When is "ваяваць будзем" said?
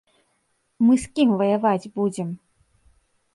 1.41-2.29